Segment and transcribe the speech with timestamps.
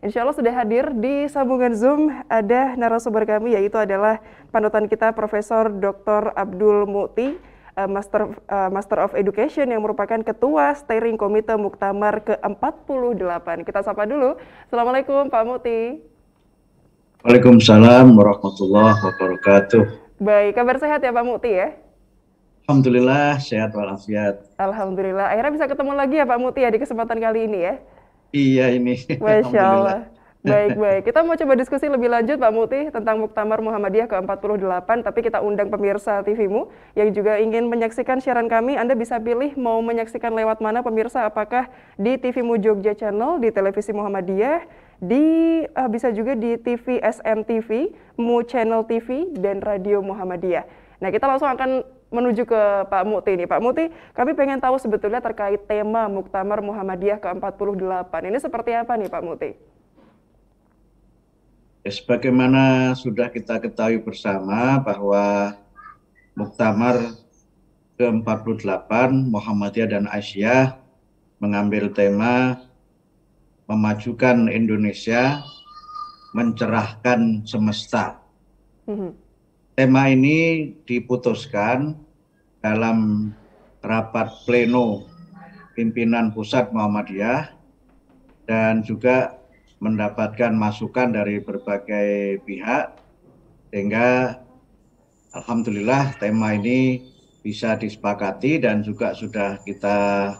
[0.00, 4.16] Insya Allah sudah hadir di sambungan Zoom ada narasumber kami yaitu adalah
[4.48, 6.32] panutan kita Profesor Dr.
[6.32, 7.36] Abdul Muti,
[7.76, 13.46] uh, Master uh, Master of Education yang merupakan Ketua Steering Komite Muktamar ke-48.
[13.68, 14.40] Kita sapa dulu.
[14.72, 16.00] Assalamualaikum Pak Muti.
[17.20, 19.82] Waalaikumsalam warahmatullahi wabarakatuh.
[20.16, 21.76] Baik, kabar sehat ya Pak Muti ya?
[22.64, 24.48] Alhamdulillah sehat walafiat.
[24.56, 25.28] Alhamdulillah.
[25.28, 27.76] Akhirnya bisa ketemu lagi ya Pak Muti ya di kesempatan kali ini ya.
[28.30, 28.94] Iya ini.
[29.18, 30.00] Masya Allah.
[30.40, 31.02] Baik, baik.
[31.04, 35.68] Kita mau coba diskusi lebih lanjut Pak Muti tentang Muktamar Muhammadiyah ke-48, tapi kita undang
[35.68, 38.80] pemirsa TVmu yang juga ingin menyaksikan siaran kami.
[38.80, 41.68] Anda bisa pilih mau menyaksikan lewat mana pemirsa, apakah
[42.00, 44.64] di TVmu Jogja Channel, di Televisi Muhammadiyah,
[44.96, 45.24] di
[45.76, 50.64] uh, bisa juga di TV SMTV, Mu Channel TV, dan Radio Muhammadiyah.
[51.04, 53.46] Nah, kita langsung akan menuju ke Pak Muti nih.
[53.46, 58.10] Pak Muti, kami pengen tahu sebetulnya terkait tema Muktamar Muhammadiyah ke-48.
[58.26, 59.50] Ini seperti apa nih Pak Muti?
[61.86, 65.54] Ya, sebagaimana sudah kita ketahui bersama bahwa
[66.34, 67.14] Muktamar
[67.94, 68.90] ke-48
[69.30, 70.76] Muhammadiyah dan Aisyah
[71.38, 72.58] mengambil tema
[73.70, 75.46] memajukan Indonesia,
[76.34, 78.18] mencerahkan semesta.
[78.90, 79.19] Mm -hmm
[79.80, 81.96] tema ini diputuskan
[82.60, 83.32] dalam
[83.80, 85.08] rapat pleno
[85.72, 87.48] pimpinan pusat Muhammadiyah
[88.44, 89.40] dan juga
[89.80, 92.92] mendapatkan masukan dari berbagai pihak
[93.72, 94.36] sehingga
[95.32, 97.00] alhamdulillah tema ini
[97.40, 100.36] bisa disepakati dan juga sudah kita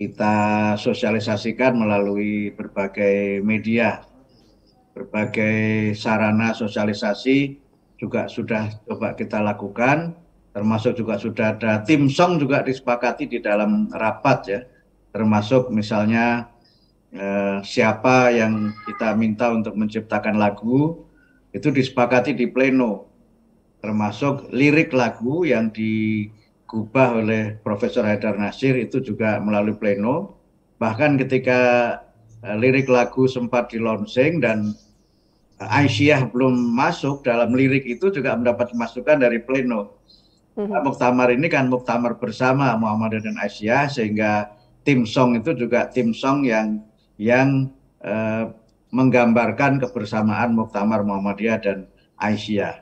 [0.00, 0.36] kita
[0.80, 4.00] sosialisasikan melalui berbagai media
[4.96, 7.65] berbagai sarana sosialisasi
[7.96, 10.12] juga sudah coba kita lakukan,
[10.52, 14.60] termasuk juga sudah ada tim song juga disepakati di dalam rapat ya,
[15.12, 16.48] termasuk misalnya
[17.12, 21.08] eh, siapa yang kita minta untuk menciptakan lagu
[21.56, 23.08] itu disepakati di pleno,
[23.80, 30.36] termasuk lirik lagu yang digubah oleh Profesor Haidar Nasir itu juga melalui pleno,
[30.76, 31.60] bahkan ketika
[32.44, 34.76] eh, lirik lagu sempat di launching dan
[35.56, 39.96] Aisyah belum masuk dalam lirik itu juga mendapat masukan dari pleno.
[40.56, 40.84] Mm-hmm.
[40.84, 44.52] Muktamar ini kan muktamar bersama Muhammad dan Aisyah sehingga
[44.84, 46.80] tim song itu juga tim song yang
[47.16, 47.72] yang
[48.04, 48.52] uh,
[48.92, 51.78] menggambarkan kebersamaan Muktamar Muhammadiyah dan
[52.16, 52.80] Aisyah.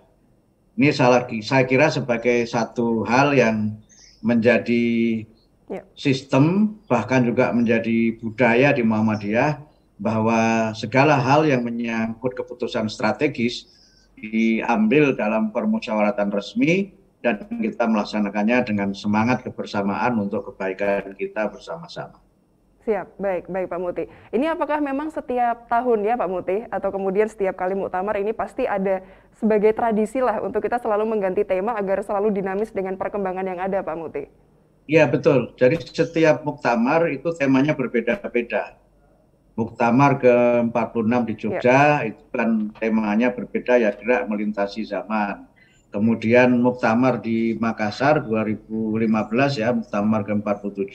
[0.74, 3.78] Ini salah, saya kira sebagai satu hal yang
[4.22, 5.22] menjadi
[5.70, 5.84] yeah.
[5.94, 9.62] sistem bahkan juga menjadi budaya di Muhammadiyah
[10.04, 13.65] bahwa segala hal yang menyangkut keputusan strategis
[14.20, 16.92] diambil dalam permusyawaratan resmi
[17.25, 22.20] dan kita melaksanakannya dengan semangat kebersamaan untuk kebaikan kita bersama-sama.
[22.84, 24.04] Siap, baik, baik Pak Muti.
[24.28, 28.69] Ini apakah memang setiap tahun ya Pak Muti, atau kemudian setiap kali muktamar ini pasti
[28.69, 29.00] ada
[29.41, 33.81] sebagai tradisi lah untuk kita selalu mengganti tema agar selalu dinamis dengan perkembangan yang ada
[33.81, 34.28] Pak Muti?
[34.84, 38.76] Iya betul, jadi setiap muktamar itu temanya berbeda-beda.
[39.54, 42.10] Muktamar ke-46 di Jogja ya.
[42.10, 45.47] itu kan temanya berbeda ya gerak melintasi zaman.
[45.94, 50.94] Kemudian Muktamar di Makassar 2015 ya Muktamar ke-47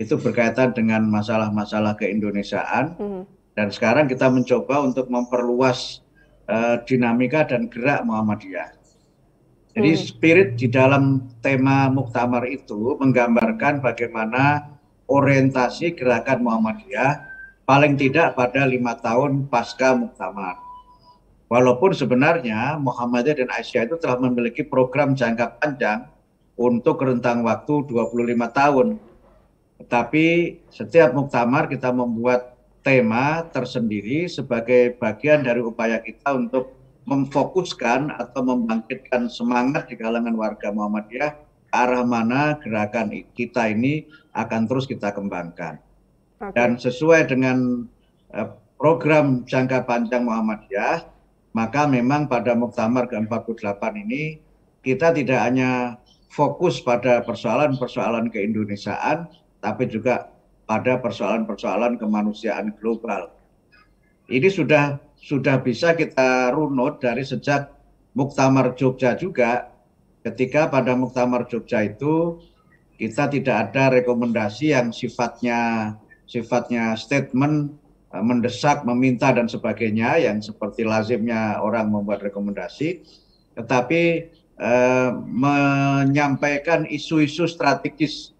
[0.00, 3.22] itu berkaitan dengan masalah-masalah keindonesiaan hmm.
[3.52, 6.00] dan sekarang kita mencoba untuk memperluas
[6.48, 8.80] uh, dinamika dan gerak Muhammadiyah.
[9.76, 10.00] Jadi hmm.
[10.00, 14.72] spirit di dalam tema Muktamar itu menggambarkan bagaimana
[15.04, 17.29] orientasi gerakan Muhammadiyah
[17.70, 20.58] paling tidak pada lima tahun pasca muktamar.
[21.46, 26.10] Walaupun sebenarnya Muhammadiyah dan Aisyah itu telah memiliki program jangka panjang
[26.58, 28.98] untuk rentang waktu 25 tahun.
[29.86, 30.26] Tetapi
[30.66, 36.74] setiap muktamar kita membuat tema tersendiri sebagai bagian dari upaya kita untuk
[37.06, 41.38] memfokuskan atau membangkitkan semangat di kalangan warga Muhammadiyah
[41.70, 45.89] arah mana gerakan kita ini akan terus kita kembangkan.
[46.40, 47.84] Dan sesuai dengan
[48.32, 48.48] uh,
[48.80, 51.04] program jangka panjang Muhammadiyah,
[51.52, 54.40] maka memang pada Muktamar ke-48 ini
[54.80, 56.00] kita tidak hanya
[56.32, 59.28] fokus pada persoalan-persoalan keindonesiaan,
[59.60, 60.32] tapi juga
[60.64, 63.36] pada persoalan-persoalan kemanusiaan global.
[64.30, 67.68] Ini sudah sudah bisa kita runut dari sejak
[68.16, 69.68] Muktamar Jogja juga,
[70.24, 72.40] ketika pada Muktamar Jogja itu
[72.96, 75.92] kita tidak ada rekomendasi yang sifatnya
[76.30, 77.74] sifatnya statement
[78.14, 83.02] eh, mendesak, meminta dan sebagainya yang seperti lazimnya orang membuat rekomendasi,
[83.58, 84.02] tetapi
[84.62, 88.30] eh, menyampaikan isu-isu strategis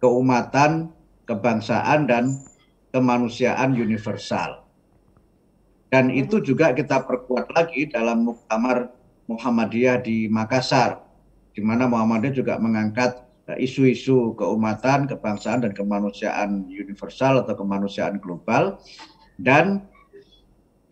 [0.00, 0.88] keumatan,
[1.28, 2.40] kebangsaan dan
[2.92, 4.64] kemanusiaan universal.
[5.88, 8.90] Dan itu juga kita perkuat lagi dalam Muktamar
[9.30, 11.00] Muhammadiyah di Makassar,
[11.54, 13.23] di mana Muhammadiyah juga mengangkat
[13.60, 18.80] isu-isu keumatan, kebangsaan, dan kemanusiaan universal atau kemanusiaan global.
[19.36, 19.84] Dan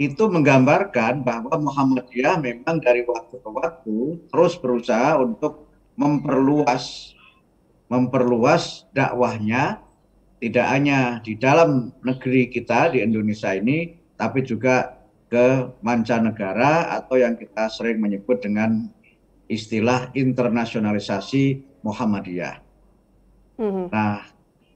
[0.01, 3.99] itu menggambarkan bahwa Muhammadiyah memang dari waktu ke waktu
[4.35, 7.15] terus berusaha untuk memperluas
[7.87, 9.85] memperluas dakwahnya
[10.43, 14.99] tidak hanya di dalam negeri kita di Indonesia ini tapi juga
[15.31, 18.91] ke mancanegara atau yang kita sering menyebut dengan
[19.47, 22.59] istilah internasionalisasi Muhammadiyah.
[23.59, 23.87] Mm-hmm.
[23.93, 24.27] Nah,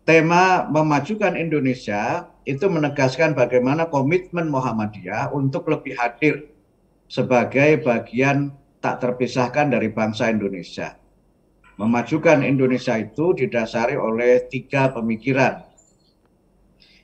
[0.06, 6.55] tema memajukan Indonesia itu menegaskan bagaimana komitmen Muhammadiyah untuk lebih hadir
[7.11, 10.94] sebagai bagian tak terpisahkan dari bangsa Indonesia.
[11.76, 15.67] Memajukan Indonesia itu didasari oleh tiga pemikiran.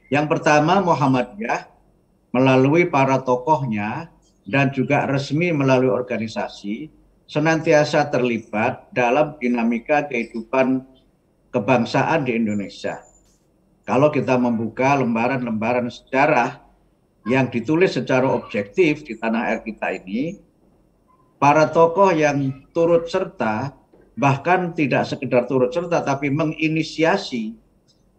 [0.08, 1.68] Yang pertama Muhammadiyah
[2.32, 4.08] melalui para tokohnya
[4.48, 7.01] dan juga resmi melalui organisasi
[7.32, 10.84] senantiasa terlibat dalam dinamika kehidupan
[11.48, 13.00] kebangsaan di Indonesia.
[13.88, 16.60] Kalau kita membuka lembaran-lembaran sejarah
[17.24, 20.44] yang ditulis secara objektif di tanah air kita ini,
[21.40, 23.72] para tokoh yang turut serta
[24.12, 27.56] bahkan tidak sekedar turut serta tapi menginisiasi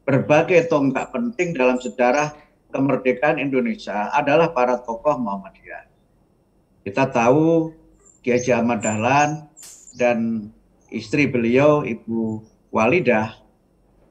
[0.09, 2.33] berbagai tonggak penting dalam sejarah
[2.74, 5.86] kemerdekaan Indonesia adalah para tokoh Muhammadiyah.
[6.81, 7.82] Kita tahu
[8.23, 9.51] Kiai Ahmad Dahlan
[9.99, 10.47] dan
[10.87, 12.39] istri beliau Ibu
[12.71, 13.35] Walidah,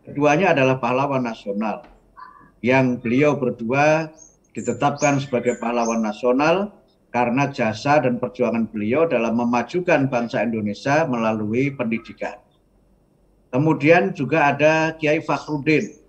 [0.04, 1.88] keduanya adalah pahlawan nasional.
[2.60, 4.12] Yang beliau berdua
[4.52, 6.76] ditetapkan sebagai pahlawan nasional
[7.08, 12.36] karena jasa dan perjuangan beliau dalam memajukan bangsa Indonesia melalui pendidikan.
[13.48, 16.02] Kemudian juga ada Kiai Fakhrudin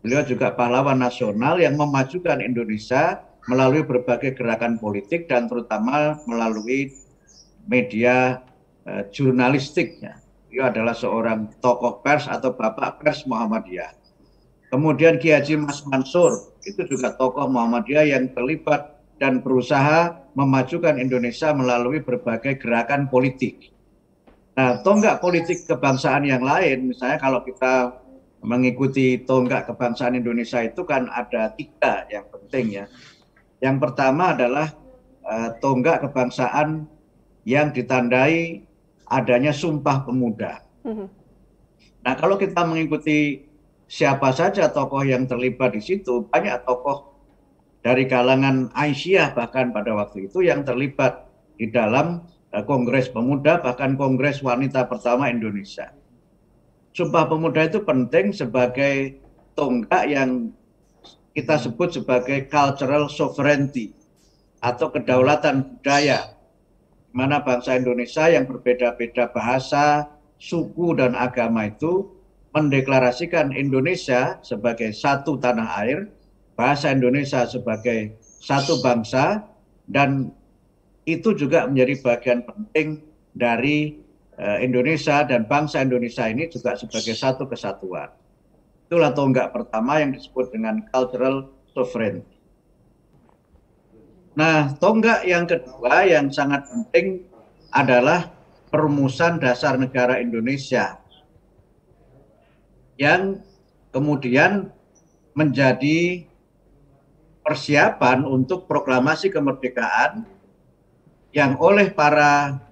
[0.00, 6.88] Beliau juga pahlawan nasional yang memajukan Indonesia melalui berbagai gerakan politik dan terutama melalui
[7.70, 8.42] media
[8.84, 10.18] uh, jurnalistiknya.
[10.50, 13.94] Beliau adalah seorang tokoh pers atau bapak pers Muhammadiyah.
[14.74, 21.54] Kemudian Ki Haji Mas Mansur itu juga tokoh Muhammadiyah yang terlibat dan berusaha memajukan Indonesia
[21.54, 23.70] melalui berbagai gerakan politik.
[24.58, 27.94] Nah, tonggak politik kebangsaan yang lain, misalnya kalau kita
[28.40, 32.84] mengikuti tonggak kebangsaan Indonesia itu kan ada tiga yang penting ya.
[33.60, 34.72] Yang pertama adalah
[35.24, 36.88] uh, tonggak kebangsaan
[37.50, 38.62] yang ditandai
[39.10, 40.62] adanya Sumpah Pemuda.
[40.86, 41.08] Mm-hmm.
[42.06, 43.44] Nah kalau kita mengikuti
[43.90, 47.10] siapa saja tokoh yang terlibat di situ, banyak tokoh
[47.82, 51.26] dari kalangan Aisyah bahkan pada waktu itu yang terlibat
[51.58, 52.22] di dalam
[52.54, 55.90] uh, Kongres Pemuda bahkan Kongres Wanita pertama Indonesia.
[56.94, 59.18] Sumpah Pemuda itu penting sebagai
[59.58, 60.54] tonggak yang
[61.34, 63.94] kita sebut sebagai cultural sovereignty
[64.60, 66.39] atau kedaulatan budaya
[67.10, 70.08] mana bangsa Indonesia yang berbeda-beda bahasa,
[70.40, 72.08] suku dan agama itu
[72.54, 76.10] mendeklarasikan Indonesia sebagai satu tanah air,
[76.58, 79.46] bahasa Indonesia sebagai satu bangsa
[79.86, 80.30] dan
[81.06, 83.02] itu juga menjadi bagian penting
[83.34, 84.00] dari
[84.40, 88.08] Eh, Indonesia dan bangsa Indonesia ini juga sebagai satu kesatuan.
[88.88, 92.39] Itulah tonggak pertama yang disebut dengan cultural sovereignty.
[94.40, 97.28] Nah, tonggak yang kedua yang sangat penting
[97.68, 98.32] adalah
[98.72, 100.96] perumusan dasar negara Indonesia
[102.96, 103.44] yang
[103.92, 104.72] kemudian
[105.36, 106.24] menjadi
[107.44, 110.24] persiapan untuk proklamasi kemerdekaan
[111.36, 112.64] yang oleh para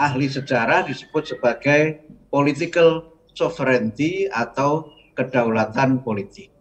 [0.00, 6.55] ahli sejarah disebut sebagai political sovereignty atau kedaulatan politik.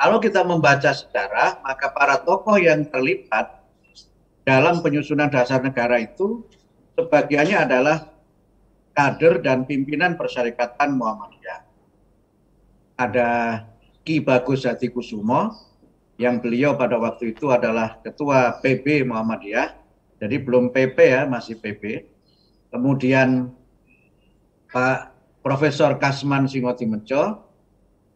[0.00, 3.60] Kalau kita membaca sejarah, maka para tokoh yang terlibat
[4.48, 6.40] dalam penyusunan dasar negara itu
[6.96, 8.08] sebagiannya adalah
[8.96, 11.60] kader dan pimpinan Persyarikatan Muhammadiyah.
[12.96, 13.28] Ada
[14.00, 15.52] Ki Bagus Hati Kusumo,
[16.16, 19.76] yang beliau pada waktu itu adalah Ketua PB Muhammadiyah,
[20.16, 22.08] jadi belum PP ya, masih PP.
[22.72, 23.52] Kemudian
[24.72, 25.12] Pak
[25.44, 27.44] Profesor Kasman Singoti Meco,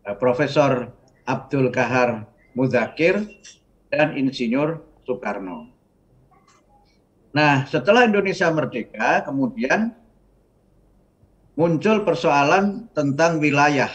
[0.09, 3.19] eh, Profesor Abdul Kahar Muzakir,
[3.91, 5.71] dan Insinyur Soekarno.
[7.35, 9.91] Nah, setelah Indonesia merdeka, kemudian
[11.59, 13.91] muncul persoalan tentang wilayah.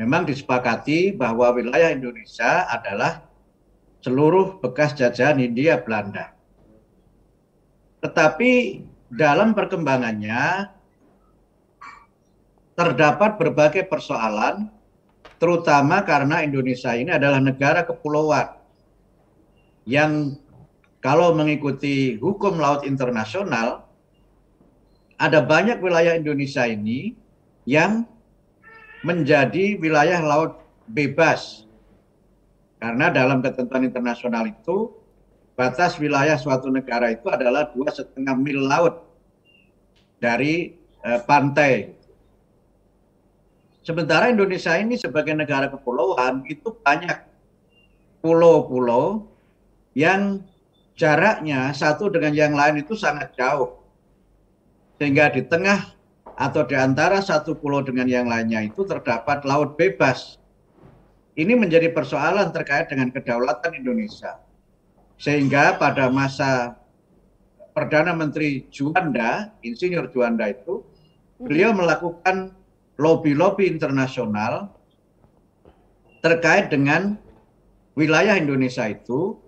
[0.00, 3.28] Memang disepakati bahwa wilayah Indonesia adalah
[4.00, 6.32] seluruh bekas jajahan Hindia Belanda.
[7.98, 10.70] Tetapi dalam perkembangannya
[12.78, 14.77] terdapat berbagai persoalan
[15.38, 18.58] terutama karena Indonesia ini adalah negara kepulauan
[19.88, 20.36] yang
[20.98, 23.86] kalau mengikuti hukum laut internasional
[25.18, 27.14] ada banyak wilayah Indonesia ini
[27.66, 28.06] yang
[29.02, 31.66] menjadi wilayah laut bebas.
[32.78, 34.94] Karena dalam ketentuan internasional itu
[35.58, 39.02] batas wilayah suatu negara itu adalah dua setengah mil laut
[40.22, 41.97] dari eh, pantai.
[43.88, 47.24] Sementara Indonesia ini sebagai negara kepulauan itu banyak
[48.20, 49.24] pulau-pulau
[49.96, 50.44] yang
[50.92, 53.80] jaraknya satu dengan yang lain itu sangat jauh.
[55.00, 55.96] Sehingga di tengah
[56.36, 60.36] atau di antara satu pulau dengan yang lainnya itu terdapat laut bebas.
[61.32, 64.36] Ini menjadi persoalan terkait dengan kedaulatan Indonesia.
[65.16, 66.76] Sehingga pada masa
[67.72, 70.84] Perdana Menteri Juanda, Insinyur Juanda itu,
[71.40, 72.57] beliau melakukan
[72.98, 74.74] lobby-lobby internasional
[76.20, 77.14] terkait dengan
[77.94, 79.38] wilayah Indonesia itu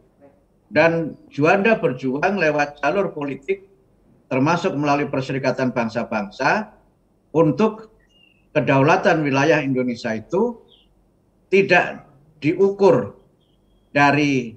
[0.70, 3.66] dan Juanda berjuang lewat jalur politik
[4.30, 6.70] termasuk melalui Perserikatan Bangsa-Bangsa
[7.34, 7.90] untuk
[8.54, 10.62] kedaulatan wilayah Indonesia itu
[11.50, 12.06] tidak
[12.38, 13.18] diukur
[13.90, 14.54] dari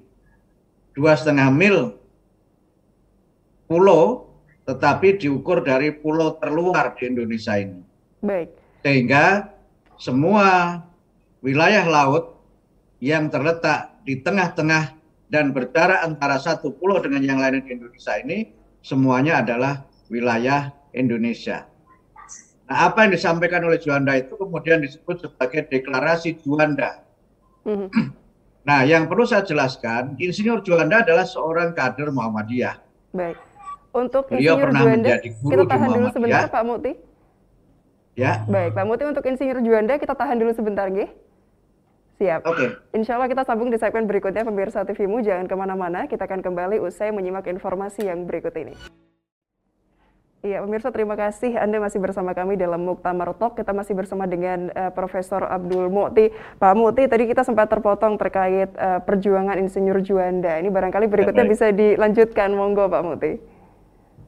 [0.94, 1.98] dua setengah mil
[3.66, 4.30] pulau,
[4.70, 7.82] tetapi diukur dari pulau terluar di Indonesia ini.
[8.22, 8.63] Baik.
[8.84, 9.48] Sehingga
[9.96, 10.80] semua
[11.40, 12.36] wilayah laut
[13.00, 14.92] yang terletak di tengah-tengah
[15.32, 18.52] dan berjarak antara satu pulau dengan yang lain di Indonesia ini
[18.84, 21.64] semuanya adalah wilayah Indonesia.
[22.68, 27.00] Nah, apa yang disampaikan oleh Juanda itu kemudian disebut sebagai deklarasi Juanda.
[27.64, 28.06] Mm -hmm.
[28.64, 32.80] Nah, yang perlu saya jelaskan, Insinyur Juanda adalah seorang kader Muhammadiyah.
[33.12, 33.36] Baik.
[33.92, 36.92] Untuk Beliau Insinyur pernah Juanda, menjadi guru kita tahan dulu sebentar Pak Muti.
[38.14, 38.46] Ya.
[38.46, 41.10] Baik, Pak Muti untuk Insinyur Juanda kita tahan dulu sebentar, Gih.
[42.22, 42.46] Siap.
[42.46, 42.54] Oke.
[42.54, 42.68] Okay.
[42.94, 45.18] Insya Allah kita sambung di segmen berikutnya pemirsa TVmu.
[45.26, 48.78] Jangan ke mana-mana, kita akan kembali usai menyimak informasi yang berikut ini.
[50.44, 53.56] Iya, pemirsa terima kasih Anda masih bersama kami dalam Muktamar Talk.
[53.56, 56.30] Kita masih bersama dengan uh, Profesor Abdul Mukti.
[56.60, 60.60] Pak Mukti, tadi kita sempat terpotong terkait uh, perjuangan Insinyur Juanda.
[60.60, 63.32] Ini barangkali berikutnya ya, bisa dilanjutkan, monggo Pak Mukti.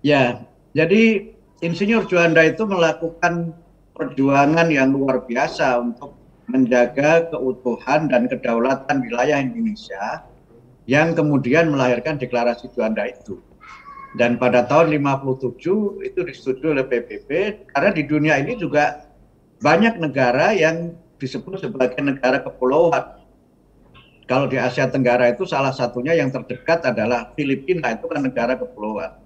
[0.01, 0.41] Ya,
[0.73, 3.53] jadi Insinyur Juanda itu melakukan
[3.97, 6.15] perjuangan yang luar biasa untuk
[6.47, 10.23] menjaga keutuhan dan kedaulatan wilayah Indonesia
[10.87, 13.43] yang kemudian melahirkan deklarasi Juanda itu
[14.17, 15.61] dan pada tahun 57
[16.01, 17.29] itu disetujui oleh PBB
[17.69, 19.13] karena di dunia ini juga
[19.61, 23.25] banyak negara yang disebut sebagai negara kepulauan.
[24.27, 29.21] Kalau di Asia Tenggara itu salah satunya yang terdekat adalah Filipina itu kan negara kepulauan.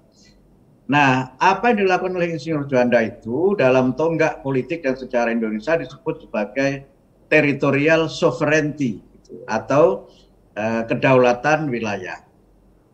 [0.89, 6.25] Nah, apa yang dilakukan oleh Insinyur Juanda itu dalam tonggak politik dan sejarah Indonesia disebut
[6.25, 6.89] sebagai
[7.31, 10.09] territorial sovereignty gitu, atau
[10.57, 12.19] uh, kedaulatan wilayah.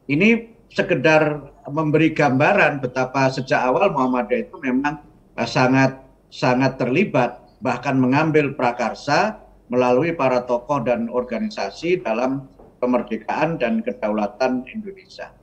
[0.06, 5.02] Ini sekedar memberi gambaran betapa sejak awal Muhammadiyah itu memang
[5.36, 12.48] eh, sangat sangat terlibat bahkan mengambil prakarsa melalui para tokoh dan organisasi dalam
[12.80, 15.34] kemerdekaan dan kedaulatan Indonesia.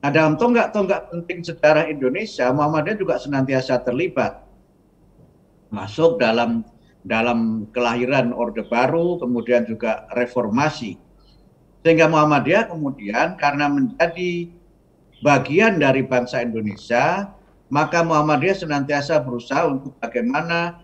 [0.00, 4.40] Nah, dalam tonggak-tonggak penting sejarah Indonesia, Muhammadiyah juga senantiasa terlibat
[5.68, 6.64] masuk dalam
[7.04, 10.96] dalam kelahiran Orde Baru, kemudian juga reformasi.
[11.84, 14.52] Sehingga Muhammadiyah kemudian karena menjadi
[15.20, 17.32] bagian dari bangsa Indonesia,
[17.68, 20.80] maka Muhammadiyah senantiasa berusaha untuk bagaimana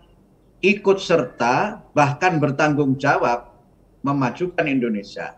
[0.61, 3.49] ikut serta bahkan bertanggung jawab
[4.01, 5.37] memajukan Indonesia.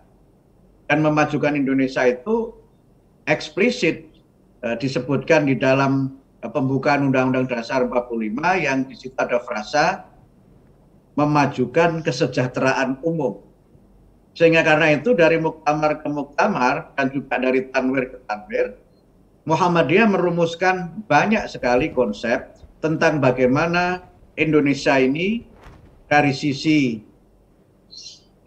[0.88, 2.59] Dan memajukan Indonesia itu
[3.30, 4.10] eksplisit
[4.66, 10.10] eh, disebutkan di dalam eh, pembukaan Undang-Undang Dasar 45 yang di situ ada frasa
[11.14, 13.46] memajukan kesejahteraan umum.
[14.34, 18.78] Sehingga karena itu dari muktamar ke muktamar dan juga dari tanwir ke tanwir,
[19.44, 24.06] Muhammadiyah merumuskan banyak sekali konsep tentang bagaimana
[24.40, 25.44] Indonesia ini
[26.08, 27.04] dari sisi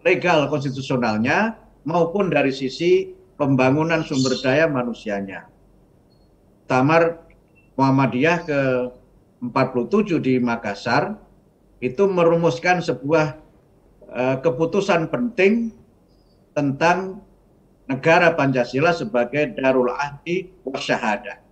[0.01, 3.13] legal konstitusionalnya maupun dari sisi
[3.43, 5.51] pembangunan sumber daya manusianya.
[6.63, 7.27] Tamar
[7.75, 8.59] Muhammadiyah ke
[9.43, 11.19] 47 di Makassar
[11.83, 13.35] itu merumuskan sebuah
[14.07, 15.75] uh, keputusan penting
[16.55, 17.19] tentang
[17.83, 21.43] negara Pancasila sebagai darul ahdi wasyahada.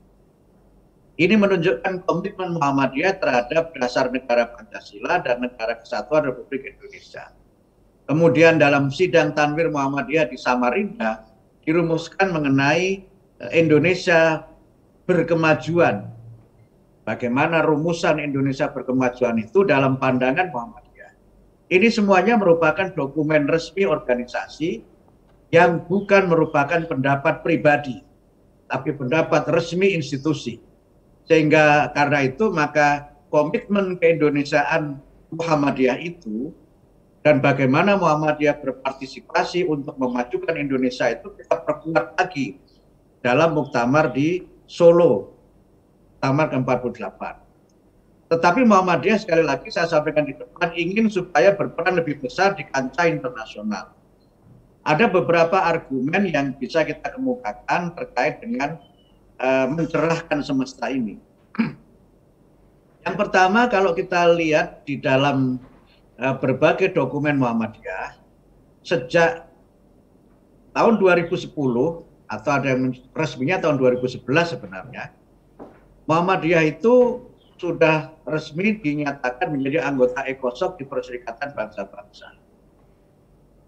[1.20, 7.36] Ini menunjukkan komitmen Muhammadiyah terhadap dasar negara Pancasila dan negara kesatuan Republik Indonesia.
[8.08, 11.31] Kemudian dalam sidang Tanwir Muhammadiyah di Samarinda
[11.65, 13.06] dirumuskan mengenai
[13.41, 14.46] eh, Indonesia
[15.06, 16.10] berkemajuan.
[17.01, 21.12] Bagaimana rumusan Indonesia berkemajuan itu dalam pandangan Muhammadiyah.
[21.74, 24.86] Ini semuanya merupakan dokumen resmi organisasi
[25.50, 28.06] yang bukan merupakan pendapat pribadi,
[28.70, 30.62] tapi pendapat resmi institusi.
[31.25, 35.01] Sehingga karena itu maka komitmen keindonesiaan
[35.34, 36.53] Muhammadiyah itu
[37.22, 42.58] dan bagaimana Muhammadiyah berpartisipasi untuk memajukan Indonesia itu kita perkuat lagi
[43.22, 45.30] dalam muktamar di Solo,
[46.18, 47.22] muktamar ke-48.
[48.34, 53.06] Tetapi Muhammadiyah sekali lagi saya sampaikan di depan ingin supaya berperan lebih besar di kancah
[53.06, 53.94] internasional.
[54.82, 58.82] Ada beberapa argumen yang bisa kita kemukakan terkait dengan
[59.38, 61.22] uh, mencerahkan semesta ini.
[63.06, 65.62] yang pertama kalau kita lihat di dalam
[66.22, 68.22] berbagai dokumen Muhammadiyah
[68.86, 69.50] sejak
[70.78, 71.50] tahun 2010
[72.32, 74.22] atau ada yang resminya tahun 2011
[74.54, 75.12] sebenarnya
[76.06, 77.25] Muhammadiyah itu
[77.62, 82.34] sudah resmi dinyatakan menjadi anggota ECOSOC di Perserikatan Bangsa-Bangsa.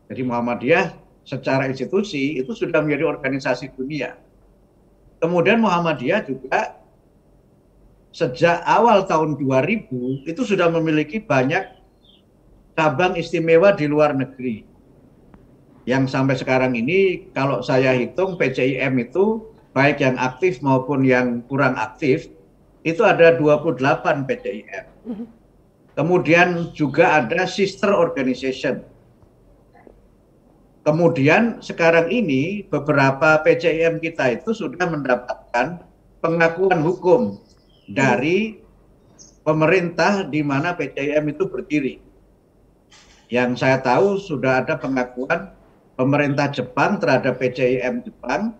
[0.09, 4.17] Jadi Muhammadiyah secara institusi itu sudah menjadi organisasi dunia.
[5.21, 6.83] Kemudian Muhammadiyah juga
[8.11, 11.63] sejak awal tahun 2000 itu sudah memiliki banyak
[12.73, 14.65] cabang istimewa di luar negeri.
[15.83, 19.43] Yang sampai sekarang ini kalau saya hitung PCIM itu
[19.75, 22.31] baik yang aktif maupun yang kurang aktif
[22.87, 23.79] itu ada 28
[24.23, 24.85] PCIM.
[25.93, 28.81] Kemudian juga ada sister organization.
[30.83, 35.79] Kemudian sekarang ini beberapa PCIM kita itu sudah mendapatkan
[36.19, 37.39] pengakuan hukum
[37.87, 38.59] dari
[39.43, 42.12] pemerintah di mana PCIM itu berdiri.
[43.33, 45.49] Yang saya tahu sudah ada pengakuan
[45.97, 48.53] pemerintah Jepang terhadap PCIM Jepang,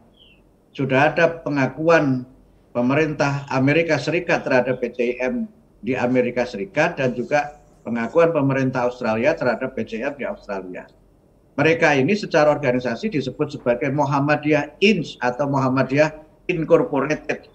[0.73, 2.25] sudah ada pengakuan
[2.73, 5.45] pemerintah Amerika Serikat terhadap PCIM
[5.85, 10.89] di Amerika Serikat dan juga pengakuan pemerintah Australia terhadap PCIM di Australia.
[11.53, 16.17] Mereka ini secara organisasi disebut sebagai Muhammadiyah Inc atau Muhammadiyah
[16.49, 17.45] Incorporated.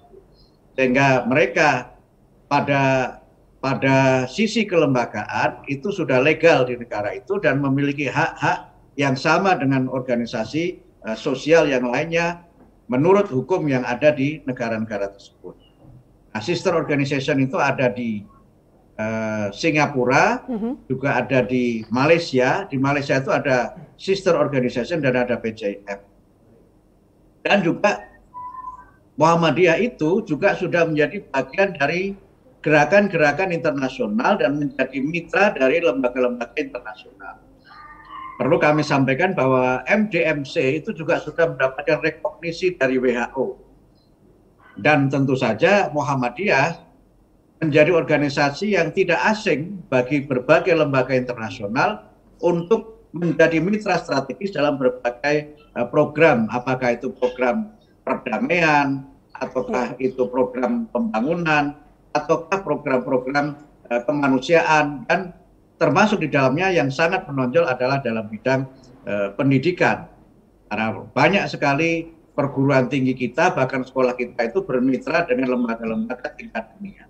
[0.79, 1.99] Sehingga mereka
[2.47, 3.18] pada
[3.59, 9.91] pada sisi kelembagaan itu sudah legal di negara itu dan memiliki hak-hak yang sama dengan
[9.91, 12.47] organisasi uh, sosial yang lainnya
[12.87, 15.59] menurut hukum yang ada di negara-negara tersebut.
[16.33, 18.23] Nah, sister organization itu ada di
[18.99, 20.59] uh, Singapura, uh mhm.
[20.59, 20.75] -huh.
[20.87, 22.67] juga ada di Malaysia.
[22.71, 26.01] Di Malaysia itu ada sister organization dan ada PCF.
[27.43, 28.07] Dan juga
[29.19, 32.15] Muhammadiyah itu juga sudah menjadi bagian dari
[32.61, 37.49] gerakan-gerakan internasional dan menjadi mitra dari lembaga-lembaga internasional
[38.39, 43.59] perlu kami sampaikan bahwa MDMC itu juga sudah mendapatkan rekognisi dari WHO.
[44.79, 46.79] Dan tentu saja Muhammadiyah
[47.59, 55.59] menjadi organisasi yang tidak asing bagi berbagai lembaga internasional untuk menjadi mitra strategis dalam berbagai
[55.59, 57.75] eh, program, apakah itu program
[58.07, 59.03] perdamaian,
[59.35, 61.75] ataukah itu program pembangunan,
[62.25, 65.39] ataukah program-program eh, kemanusiaan dan
[65.79, 68.67] termasuk di dalamnya yang sangat menonjol adalah dalam bidang
[69.07, 70.11] uh, pendidikan.
[70.67, 77.07] Karena banyak sekali perguruan tinggi kita, bahkan sekolah kita itu bermitra dengan lembaga-lembaga tingkat dunia.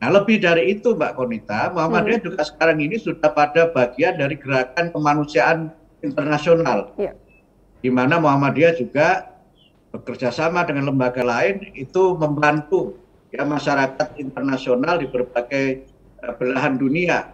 [0.00, 2.26] Nah lebih dari itu Mbak Konita, Muhammadiyah hmm.
[2.32, 5.58] juga sekarang ini sudah pada bagian dari gerakan kemanusiaan
[6.00, 6.96] internasional.
[6.96, 7.12] Ya.
[7.84, 9.28] Di mana Muhammadiyah juga
[9.92, 12.96] bekerja sama dengan lembaga lain itu membantu
[13.30, 15.86] ya masyarakat internasional di berbagai
[16.22, 17.30] uh, belahan dunia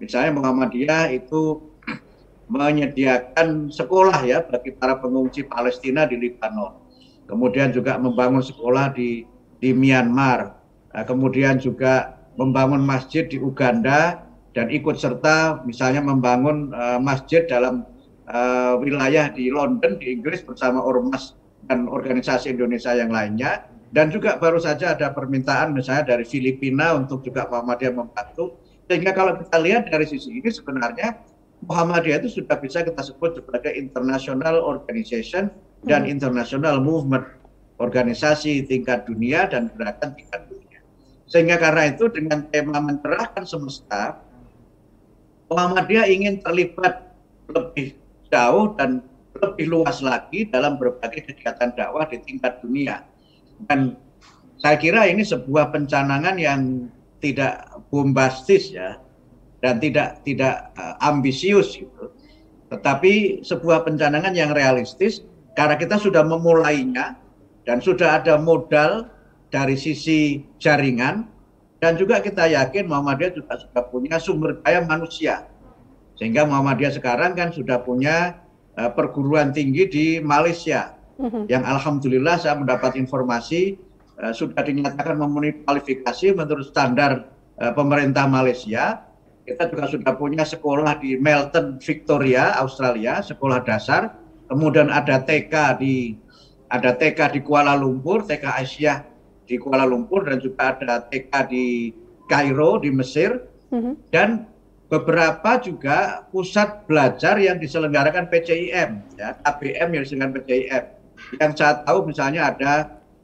[0.00, 1.60] misalnya Muhammadiyah itu
[2.54, 6.82] menyediakan sekolah ya bagi para pengungsi Palestina di Lebanon.
[7.28, 9.22] Kemudian juga membangun sekolah di
[9.62, 10.56] di Myanmar.
[10.90, 17.86] Nah, kemudian juga membangun masjid di Uganda dan ikut serta misalnya membangun uh, masjid dalam
[18.26, 21.38] uh, wilayah di London di Inggris bersama ormas
[21.70, 27.26] dan organisasi Indonesia yang lainnya dan juga baru saja ada permintaan misalnya dari Filipina untuk
[27.26, 31.18] juga Muhammadiyah membantu sehingga kalau kita lihat dari sisi ini sebenarnya
[31.66, 35.52] Muhammadiyah itu sudah bisa kita sebut sebagai international organization
[35.84, 36.12] dan hmm.
[36.16, 37.26] international movement
[37.80, 40.80] organisasi tingkat dunia dan gerakan tingkat dunia.
[41.28, 44.20] Sehingga karena itu dengan tema mencerahkan semesta,
[45.48, 47.12] Muhammadiyah ingin terlibat
[47.48, 47.96] lebih
[48.28, 49.00] jauh dan
[49.40, 53.02] lebih luas lagi dalam berbagai kegiatan dakwah di tingkat dunia.
[53.68, 53.98] Dan
[54.60, 56.88] saya kira ini sebuah pencanangan yang
[57.20, 58.96] tidak bombastis ya
[59.60, 62.12] dan tidak tidak uh, ambisius gitu.
[62.72, 65.20] Tetapi sebuah pencanangan yang realistis
[65.58, 67.18] karena kita sudah memulainya
[67.68, 69.10] dan sudah ada modal
[69.50, 71.26] dari sisi jaringan
[71.80, 75.48] dan juga kita yakin Muhammadiyah juga sudah punya sumber daya manusia
[76.20, 78.44] Sehingga Muhammadiyah sekarang kan sudah punya
[78.76, 80.99] uh, perguruan tinggi di Malaysia.
[81.20, 81.44] Mm-hmm.
[81.52, 83.76] Yang alhamdulillah saya mendapat informasi
[84.16, 87.28] uh, sudah dinyatakan memenuhi kualifikasi menurut standar
[87.60, 89.04] uh, pemerintah Malaysia.
[89.44, 94.16] Kita juga sudah punya sekolah di Melton, Victoria, Australia, sekolah dasar.
[94.48, 96.16] Kemudian ada TK di
[96.70, 99.04] ada TK di Kuala Lumpur, TK Asia
[99.44, 101.90] di Kuala Lumpur dan juga ada TK di
[102.30, 103.44] Kairo di Mesir.
[103.70, 103.94] Mm-hmm.
[104.10, 104.50] Dan
[104.90, 110.84] beberapa juga pusat belajar yang diselenggarakan PCIM, ya, KBM yang diselenggarakan PCIM.
[111.38, 112.72] Yang saya tahu misalnya ada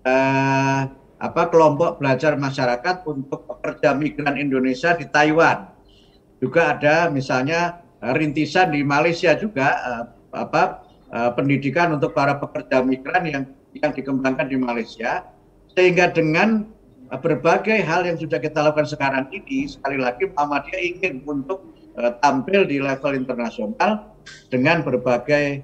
[0.06, 0.80] eh,
[1.16, 5.72] apa kelompok belajar masyarakat untuk pekerja migran Indonesia di Taiwan.
[6.36, 10.04] Juga ada misalnya eh, rintisan di Malaysia juga eh,
[10.36, 15.24] apa eh, pendidikan untuk para pekerja migran yang yang dikembangkan di Malaysia.
[15.76, 16.72] Sehingga dengan
[17.06, 21.62] berbagai hal yang sudah kita lakukan sekarang ini sekali lagi Muhammadiyah ingin untuk
[21.94, 24.10] uh, tampil di level internasional
[24.50, 25.62] dengan berbagai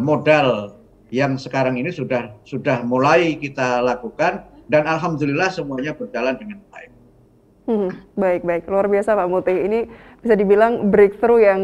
[0.00, 0.77] modal
[1.08, 6.90] yang sekarang ini sudah sudah mulai kita lakukan dan alhamdulillah semuanya berjalan dengan baik.
[7.68, 9.88] Hmm, baik baik luar biasa Pak Muti ini
[10.24, 11.60] bisa dibilang breakthrough yang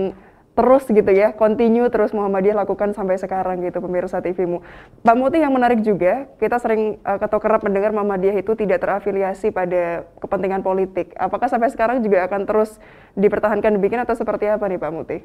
[0.54, 4.62] terus gitu ya, continue terus Muhammadiyah lakukan sampai sekarang gitu pemirsa TVmu.
[5.02, 9.50] Pak Muti yang menarik juga, kita sering uh, atau kerap mendengar Muhammadiyah itu tidak terafiliasi
[9.50, 11.11] pada kepentingan politik.
[11.18, 12.78] Apakah sampai sekarang juga akan terus
[13.18, 15.18] dipertahankan demikian atau seperti apa nih Pak Muti?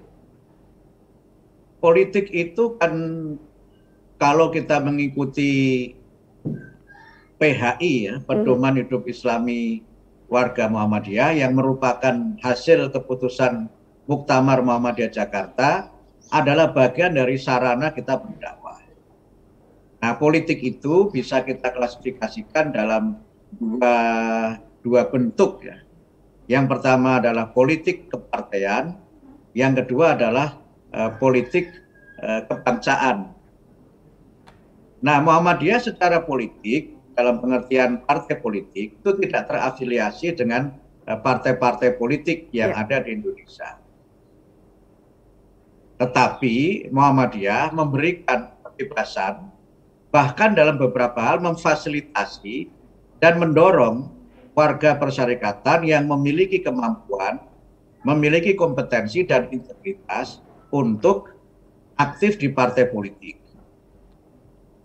[1.79, 2.91] Politik itu kan
[4.19, 5.95] kalau kita mengikuti
[7.39, 8.81] PHI ya, Pedoman hmm.
[8.85, 9.81] Hidup Islami
[10.27, 13.71] Warga Muhammadiyah yang merupakan hasil keputusan
[14.05, 15.89] Muktamar Muhammadiyah Jakarta
[16.29, 18.77] adalah bagian dari sarana kita berdakwah.
[19.99, 23.19] Nah, politik itu bisa kita klasifikasikan dalam
[23.57, 23.95] dua,
[24.83, 25.81] dua bentuk ya.
[26.49, 28.97] Yang pertama adalah politik kepartean,
[29.53, 30.57] yang kedua adalah
[30.93, 31.69] uh, politik
[32.21, 33.38] uh, kebangsaan.
[34.99, 40.75] Nah, Muhammadiyah secara politik dalam pengertian partai politik itu tidak terafiliasi dengan
[41.07, 42.83] eh, partai-partai politik yang ya.
[42.83, 43.79] ada di Indonesia.
[45.99, 49.51] Tetapi Muhammadiyah memberikan kebebasan
[50.09, 52.71] bahkan dalam beberapa hal memfasilitasi
[53.19, 54.07] dan mendorong
[54.55, 57.39] warga persyarikatan yang memiliki kemampuan,
[58.03, 61.31] memiliki kompetensi dan integritas untuk
[61.95, 63.38] aktif di partai politik.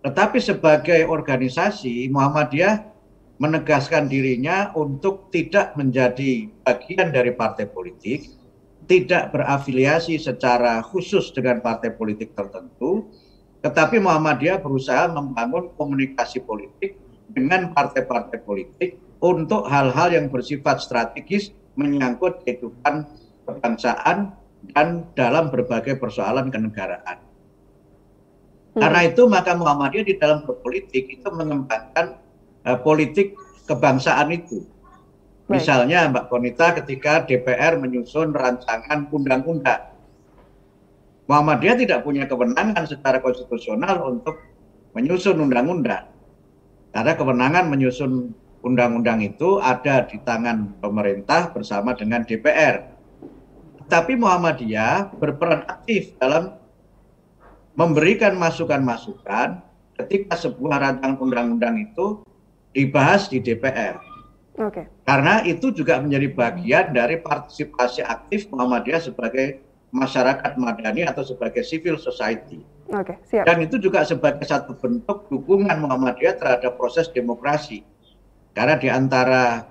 [0.04, 2.92] Tetapi sebagai organisasi Muhammadiyah
[3.40, 8.28] menegaskan dirinya untuk tidak menjadi bagian dari partai politik,
[8.84, 13.08] tidak berafiliasi secara khusus dengan partai politik tertentu,
[13.64, 17.00] tetapi Muhammadiyah berusaha membangun komunikasi politik
[17.32, 21.48] dengan partai-partai politik untuk hal-hal yang bersifat strategis
[21.80, 23.08] menyangkut kehidupan
[23.48, 24.36] kebangsaan
[24.76, 27.23] dan dalam berbagai persoalan kenegaraan.
[28.74, 28.82] Hmm.
[28.82, 32.18] Karena itu maka Muhammadiyah di dalam berpolitik itu mengembangkan
[32.66, 34.66] uh, politik kebangsaan itu
[35.44, 39.92] Misalnya Mbak Konita ketika DPR menyusun rancangan undang-undang.
[41.28, 44.40] Muhammadiyah tidak punya kewenangan secara konstitusional untuk
[44.96, 46.08] menyusun undang-undang.
[46.96, 48.32] Karena kewenangan menyusun
[48.64, 52.88] undang-undang itu ada di tangan pemerintah bersama dengan DPR.
[53.84, 56.56] Tapi Muhammadiyah berperan aktif dalam
[57.74, 59.62] memberikan masukan-masukan
[59.98, 62.22] ketika sebuah rancangan undang-undang itu
[62.74, 64.14] dibahas di DPR
[64.54, 64.86] Okay.
[65.02, 69.58] Karena itu juga menjadi bagian dari partisipasi aktif Muhammadiyah sebagai
[69.90, 72.62] masyarakat madani atau sebagai civil society.
[72.86, 73.50] Okay, siap.
[73.50, 77.82] Dan itu juga sebagai satu bentuk dukungan Muhammadiyah terhadap proses demokrasi.
[78.54, 79.66] Karena di antara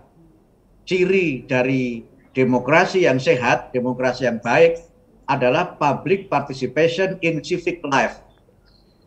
[0.83, 2.03] ciri dari
[2.35, 4.83] demokrasi yang sehat, demokrasi yang baik
[5.29, 8.19] adalah public participation in civic life.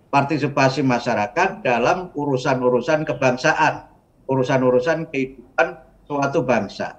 [0.08, 6.98] Partisipasi masyarakat dalam urusan-urusan kebangsaan urusan-urusan kehidupan suatu bangsa.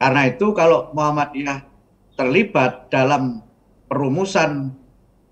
[0.00, 1.64] Karena itu kalau Muhammadiyah
[2.20, 3.40] terlibat dalam
[3.88, 4.72] perumusan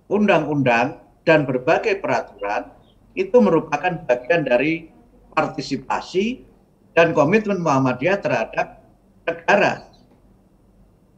[0.09, 2.73] undang-undang dan berbagai peraturan,
[3.13, 4.89] itu merupakan bagian dari
[5.37, 6.49] partisipasi
[6.97, 8.81] dan komitmen Muhammadiyah terhadap
[9.29, 9.92] negara.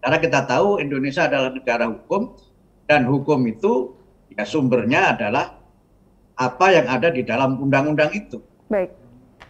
[0.05, 2.37] Karena kita tahu Indonesia adalah negara hukum
[2.85, 3.97] dan hukum itu
[4.37, 5.57] ya sumbernya adalah
[6.37, 8.37] apa yang ada di dalam undang-undang itu.
[8.69, 8.93] Baik.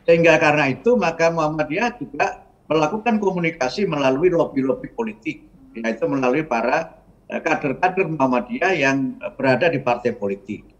[0.06, 5.42] Sehingga karena itu maka Muhammadiyah juga melakukan komunikasi melalui lobby-lobby politik,
[5.74, 10.70] yaitu melalui para eh, kader-kader Muhammadiyah yang eh, berada di partai politik.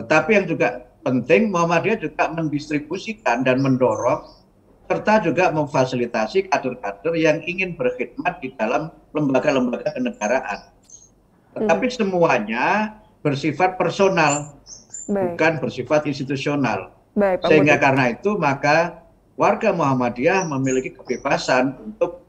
[0.00, 4.39] Tetapi yang juga penting Muhammadiyah juga mendistribusikan dan mendorong
[4.90, 10.74] serta juga memfasilitasi kader-kader yang ingin berkhidmat di dalam lembaga-lembaga kenegaraan.
[11.50, 11.94] tetapi hmm.
[11.98, 12.66] semuanya
[13.22, 14.58] bersifat personal,
[15.06, 15.34] Baik.
[15.34, 16.94] bukan bersifat institusional.
[17.14, 19.02] Baik, Sehingga karena itu maka
[19.34, 22.22] warga Muhammadiyah memiliki kebebasan untuk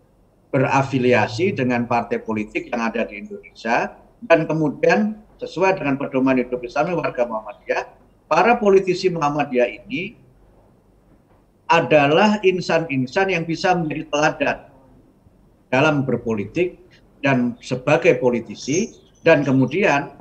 [0.49, 3.93] berafiliasi dengan partai politik yang ada di Indonesia
[4.25, 7.83] dan kemudian sesuai dengan pedoman hidup Islam warga Muhammadiyah,
[8.25, 10.20] para politisi Muhammadiyah ini
[11.71, 14.57] adalah insan-insan yang bisa menjadi teladan
[15.71, 16.83] dalam berpolitik
[17.23, 18.91] dan sebagai politisi
[19.23, 20.11] dan kemudian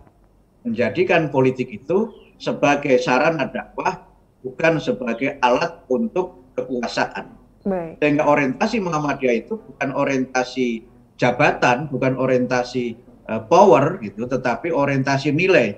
[0.62, 4.06] menjadikan politik itu sebagai sarana dakwah
[4.46, 7.34] bukan sebagai alat untuk kekuasaan.
[7.66, 8.00] Baik.
[8.00, 10.86] Sehingga orientasi Muhammadiyah itu bukan orientasi
[11.20, 12.96] jabatan, bukan orientasi
[13.28, 15.76] uh, power gitu, tetapi orientasi nilai.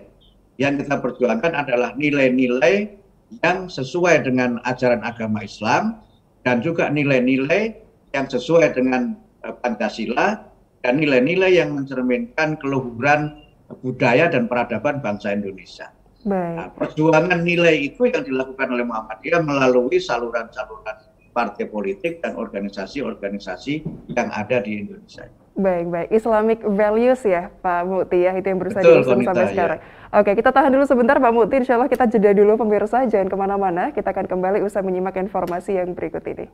[0.61, 3.02] Yang kita perjuangkan adalah nilai-nilai
[3.41, 6.05] yang sesuai dengan ajaran agama Islam
[6.45, 7.73] dan juga nilai-nilai
[8.13, 9.17] yang sesuai dengan
[9.47, 10.45] uh, Pancasila
[10.85, 13.41] dan nilai-nilai yang mencerminkan keluhuran
[13.81, 15.89] budaya dan peradaban bangsa Indonesia.
[16.23, 16.55] Baik.
[16.55, 24.29] Nah, perjuangan nilai itu yang dilakukan oleh Muhammadiyah melalui saluran-saluran partai politik dan organisasi-organisasi yang
[24.31, 25.27] ada di Indonesia.
[25.53, 26.09] Baik, baik.
[26.09, 29.51] Islamic values ya Pak Mukti ya, itu yang berusaha diusung sampai ya.
[29.53, 29.79] sekarang.
[30.13, 31.61] Oke, kita tahan dulu sebentar Pak Mukti.
[31.61, 33.93] Insya Allah kita jeda dulu pemirsa, jangan ke mana-mana.
[33.93, 36.49] Kita akan kembali usai menyimak informasi yang berikut ini.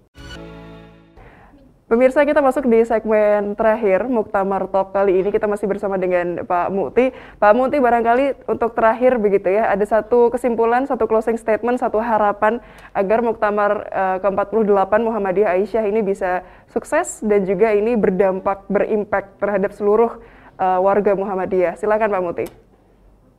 [1.89, 6.69] Pemirsa kita masuk di segmen terakhir Muktamar Talk kali ini kita masih bersama dengan Pak
[6.69, 7.17] Muti.
[7.41, 12.61] Pak Muti barangkali untuk terakhir begitu ya ada satu kesimpulan, satu closing statement, satu harapan
[12.93, 19.73] agar Muktamar uh, ke-48 Muhammadiyah Aisyah ini bisa sukses dan juga ini berdampak berimpact terhadap
[19.73, 20.21] seluruh
[20.61, 21.81] uh, warga Muhammadiyah.
[21.81, 22.45] Silakan Pak Muti.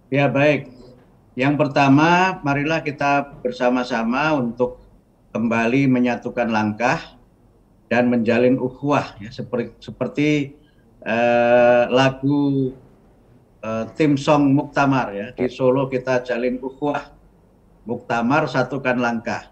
[0.09, 0.73] Ya baik.
[1.38, 4.81] Yang pertama marilah kita bersama-sama untuk
[5.38, 7.18] kembali menyatukan langkah
[7.89, 10.30] dan menjalin ukhuwah ya seperti seperti
[11.02, 12.71] uh, lagu
[13.65, 15.28] uh, tim song Muktamar ya.
[15.34, 17.10] Di Solo kita jalin ukhuwah
[17.89, 19.49] Muktamar satukan langkah.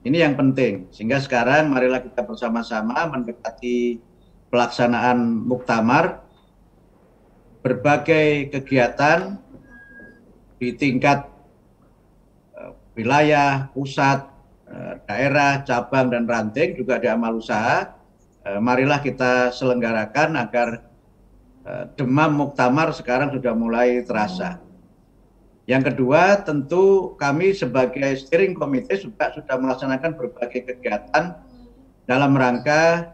[0.00, 0.88] Ini yang penting.
[0.88, 4.00] Sehingga sekarang marilah kita bersama-sama mendekati
[4.48, 6.24] pelaksanaan Muktamar.
[7.60, 9.42] Berbagai kegiatan
[10.56, 11.26] di tingkat
[12.56, 14.35] uh, wilayah pusat Eh,
[15.06, 17.94] daerah, cabang, dan ranting juga di amal usaha,
[18.42, 20.68] eh, marilah kita selenggarakan agar
[21.66, 24.62] eh, demam muktamar sekarang sudah mulai terasa.
[25.66, 31.42] Yang kedua, tentu kami sebagai steering committee juga sudah melaksanakan berbagai kegiatan
[32.06, 33.10] dalam rangka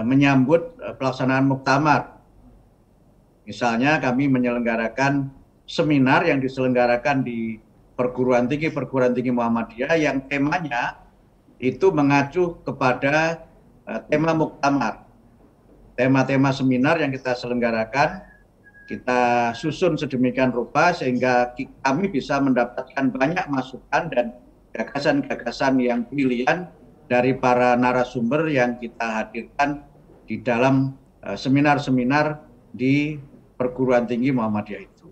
[0.00, 2.24] menyambut pelaksanaan muktamar.
[3.44, 5.28] Misalnya kami menyelenggarakan
[5.68, 7.60] seminar yang diselenggarakan di
[8.00, 11.04] perguruan tinggi perguruan tinggi Muhammadiyah yang temanya
[11.60, 13.44] itu mengacu kepada
[13.84, 15.04] uh, tema muktamar.
[16.00, 18.24] Tema-tema seminar yang kita selenggarakan
[18.88, 21.52] kita susun sedemikian rupa sehingga
[21.86, 24.26] kami bisa mendapatkan banyak masukan dan
[24.74, 26.66] gagasan-gagasan yang pilihan
[27.06, 29.86] dari para narasumber yang kita hadirkan
[30.26, 32.42] di dalam eh, seminar-seminar
[32.74, 33.14] di
[33.54, 35.06] perguruan tinggi Muhammadiyah itu.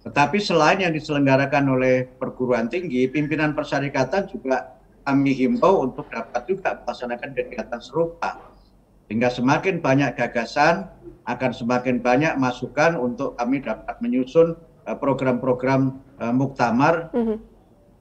[0.00, 6.80] Tetapi selain yang diselenggarakan oleh perguruan tinggi, pimpinan persyarikatan juga kami himbau untuk dapat juga
[6.80, 8.40] melaksanakan kegiatan serupa.
[9.08, 10.88] Sehingga semakin banyak gagasan,
[11.28, 14.56] akan semakin banyak masukan untuk kami dapat menyusun
[14.88, 17.36] eh, program-program uh, muktamar mm -hmm.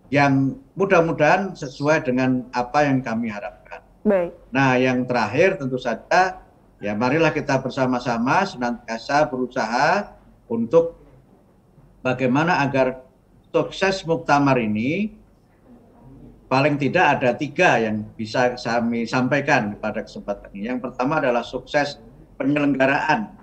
[0.10, 3.84] yang mudah-mudahan sesuai dengan apa yang kami harapkan.
[4.08, 4.32] Baik.
[4.56, 6.42] Nah, yang terakhir tentu saja
[6.80, 10.16] ya marilah kita bersama-sama senantiasa berusaha
[10.48, 10.99] untuk
[12.04, 13.04] bagaimana agar
[13.50, 15.14] sukses muktamar ini
[16.50, 20.74] paling tidak ada tiga yang bisa kami sampaikan pada kesempatan ini.
[20.74, 22.02] Yang pertama adalah sukses
[22.42, 23.38] penyelenggaraan.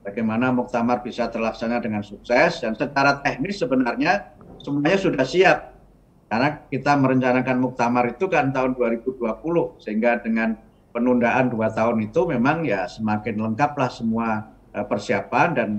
[0.00, 5.58] Bagaimana muktamar bisa terlaksana dengan sukses dan secara teknis sebenarnya semuanya sudah siap.
[6.30, 9.18] Karena kita merencanakan muktamar itu kan tahun 2020
[9.82, 10.54] sehingga dengan
[10.94, 15.70] penundaan dua tahun itu memang ya semakin lengkaplah semua eh, persiapan dan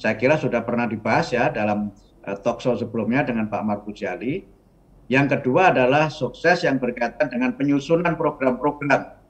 [0.00, 1.92] saya kira sudah pernah dibahas ya dalam
[2.24, 4.40] uh, talk show sebelumnya dengan Pak Marbuziali.
[5.12, 9.20] Yang kedua adalah sukses yang berkaitan dengan penyusunan program-program.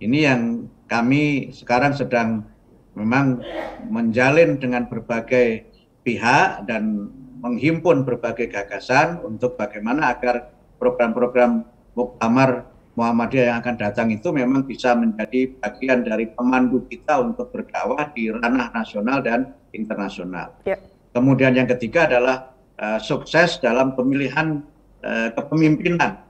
[0.00, 2.48] Ini yang kami sekarang sedang
[2.96, 3.44] memang
[3.92, 5.68] menjalin dengan berbagai
[6.00, 7.12] pihak dan
[7.44, 14.96] menghimpun berbagai gagasan untuk bagaimana agar program-program Muktamar Muhammadiyah yang akan datang itu memang bisa
[14.96, 20.56] menjadi bagian dari pemandu kita untuk berdakwah di ranah nasional dan internasional.
[20.64, 20.80] Ya.
[21.12, 24.64] Kemudian yang ketiga adalah uh, sukses dalam pemilihan
[25.04, 26.24] uh, kepemimpinan.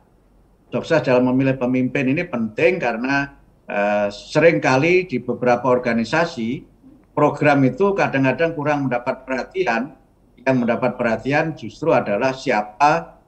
[0.75, 3.39] Sukses dalam memilih pemimpin ini penting karena
[3.71, 6.67] uh, sering kali di beberapa organisasi
[7.15, 9.95] program itu kadang-kadang kurang mendapat perhatian.
[10.47, 13.19] Yang mendapat perhatian justru adalah siapa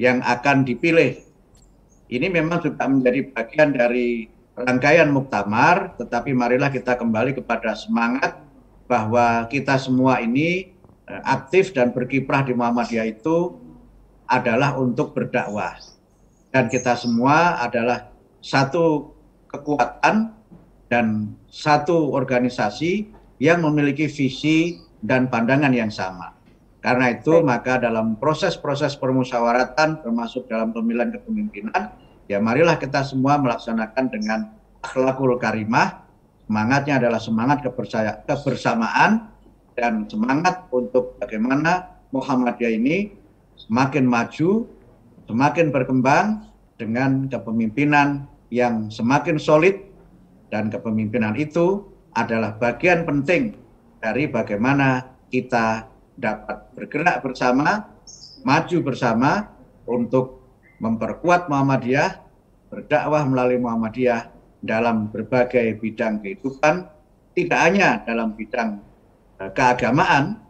[0.00, 1.29] yang akan dipilih.
[2.10, 4.26] Ini memang juga menjadi bagian dari
[4.58, 8.42] rangkaian muktamar, tetapi marilah kita kembali kepada semangat
[8.90, 10.74] bahwa kita semua ini
[11.06, 13.54] eh, aktif dan berkiprah di Muhammadiyah itu
[14.26, 15.78] adalah untuk berdakwah.
[16.50, 18.10] Dan kita semua adalah
[18.42, 19.14] satu
[19.46, 20.34] kekuatan
[20.90, 23.06] dan satu organisasi
[23.38, 26.34] yang memiliki visi dan pandangan yang sama.
[26.80, 31.92] Karena itu maka dalam proses-proses permusyawaratan termasuk dalam pemilihan kepemimpinan
[32.30, 36.06] ya marilah kita semua melaksanakan dengan akhlakul karimah.
[36.46, 37.66] Semangatnya adalah semangat
[38.26, 39.30] kebersamaan
[39.74, 43.14] dan semangat untuk bagaimana Muhammadiyah ini
[43.54, 44.66] semakin maju,
[45.26, 49.78] semakin berkembang dengan kepemimpinan yang semakin solid
[50.50, 51.86] dan kepemimpinan itu
[52.18, 53.54] adalah bagian penting
[54.02, 55.86] dari bagaimana kita
[56.18, 57.94] dapat bergerak bersama,
[58.42, 59.54] maju bersama
[59.86, 60.39] untuk
[60.80, 62.24] memperkuat Muhammadiyah,
[62.72, 64.32] berdakwah melalui Muhammadiyah
[64.64, 66.88] dalam berbagai bidang kehidupan,
[67.36, 68.80] tidak hanya dalam bidang
[69.38, 70.40] eh, keagamaan,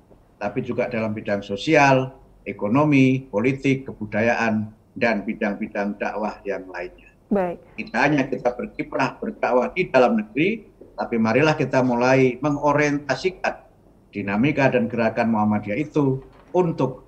[0.41, 2.15] tapi juga dalam bidang sosial,
[2.47, 7.11] ekonomi, politik, kebudayaan, dan bidang-bidang dakwah yang lainnya.
[7.31, 7.63] Baik.
[7.79, 10.67] Tidak hanya kita berkiprah berdakwah di dalam negeri,
[10.99, 13.71] tapi marilah kita mulai mengorientasikan
[14.11, 16.19] dinamika dan gerakan Muhammadiyah itu
[16.51, 17.07] untuk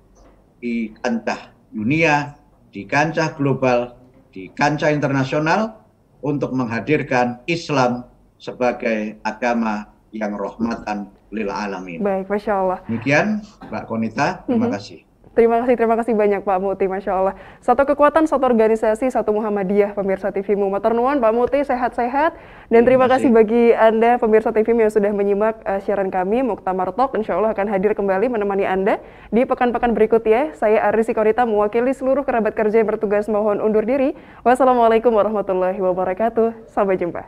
[0.63, 2.39] di kancah dunia,
[2.73, 3.93] di kancah global,
[4.33, 5.85] di kancah internasional,
[6.25, 8.09] untuk menghadirkan Islam
[8.41, 12.01] sebagai agama yang rahmatan lil alamin.
[12.01, 12.79] Baik, Masya Allah.
[12.89, 14.73] Demikian Mbak Konita, terima mm -hmm.
[14.73, 14.99] kasih.
[15.33, 17.33] Terima kasih, terima kasih banyak Pak Muti, Masya Allah.
[17.57, 20.69] Satu kekuatan, satu organisasi, satu Muhammadiyah, pemirsa TV Mu.
[20.69, 22.37] Maturnuan Pak Muti, sehat-sehat.
[22.69, 26.93] Dan terima, terima kasih bagi Anda, pemirsa TV yang sudah menyimak uh, siaran kami, Muktamar
[26.93, 27.17] Talk.
[27.17, 29.01] Insya Allah akan hadir kembali menemani Anda
[29.33, 30.53] di pekan-pekan berikutnya.
[30.53, 34.13] Saya Arisi Korita, mewakili seluruh kerabat kerja yang bertugas mohon undur diri.
[34.45, 36.69] Wassalamualaikum warahmatullahi wabarakatuh.
[36.69, 37.25] Sampai jumpa.